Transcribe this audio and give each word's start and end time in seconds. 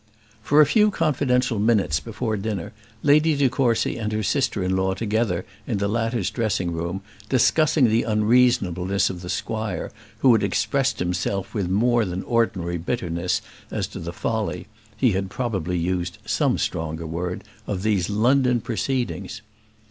For 0.41 0.61
a 0.61 0.65
few 0.65 0.89
confidential 0.89 1.59
minutes 1.59 1.99
before 1.99 2.35
dinner, 2.35 2.73
Lady 3.03 3.35
de 3.35 3.49
Courcy 3.49 3.97
and 3.99 4.11
her 4.11 4.23
sister 4.23 4.63
in 4.63 4.75
law 4.75 4.93
sat 4.93 4.97
together 4.97 5.45
in 5.67 5.77
the 5.77 5.87
latter's 5.87 6.31
dressing 6.31 6.71
room, 6.71 7.03
discussing 7.29 7.87
the 7.87 8.01
unreasonableness 8.01 9.11
of 9.11 9.21
the 9.21 9.29
squire, 9.29 9.91
who 10.21 10.33
had 10.33 10.41
expressed 10.41 10.97
himself 10.97 11.53
with 11.53 11.69
more 11.69 12.03
than 12.03 12.23
ordinary 12.23 12.79
bitterness 12.79 13.43
as 13.69 13.85
to 13.89 13.99
the 13.99 14.11
folly 14.11 14.65
he 14.97 15.11
had 15.11 15.29
probably 15.29 15.77
used 15.77 16.17
some 16.25 16.57
stronger 16.57 17.05
word 17.05 17.43
of 17.67 17.83
these 17.83 18.09
London 18.09 18.59
proceedings. 18.59 19.43